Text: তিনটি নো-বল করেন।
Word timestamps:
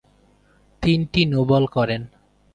তিনটি 0.83 1.21
নো-বল 1.25 1.63
করেন। 1.67 2.01